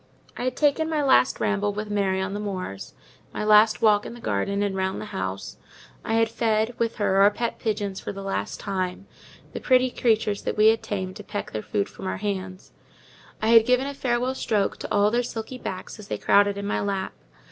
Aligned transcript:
I 0.35 0.45
had 0.45 0.55
taken 0.55 0.89
my 0.89 1.03
last 1.03 1.39
ramble 1.39 1.73
with 1.73 1.91
Mary 1.91 2.19
on 2.19 2.33
the 2.33 2.39
moors, 2.39 2.95
my 3.33 3.43
last 3.43 3.83
walk 3.83 4.03
in 4.03 4.15
the 4.15 4.19
garden, 4.19 4.63
and 4.63 4.75
round 4.75 4.99
the 4.99 5.05
house; 5.13 5.57
I 6.03 6.15
had 6.15 6.27
fed, 6.27 6.73
with 6.79 6.95
her, 6.95 7.17
our 7.21 7.29
pet 7.29 7.59
pigeons 7.59 7.99
for 7.99 8.11
the 8.11 8.23
last 8.23 8.59
time—the 8.59 9.59
pretty 9.59 9.91
creatures 9.91 10.41
that 10.41 10.57
we 10.57 10.69
had 10.69 10.81
tamed 10.81 11.17
to 11.17 11.23
peck 11.23 11.51
their 11.51 11.61
food 11.61 11.87
from 11.87 12.07
our 12.07 12.17
hands: 12.17 12.71
I 13.43 13.49
had 13.49 13.63
given 13.63 13.85
a 13.85 13.93
farewell 13.93 14.33
stroke 14.33 14.77
to 14.77 14.91
all 14.91 15.11
their 15.11 15.21
silky 15.21 15.59
backs 15.59 15.99
as 15.99 16.07
they 16.07 16.17
crowded 16.17 16.57
in 16.57 16.65
my 16.65 16.79
lap. 16.79 17.13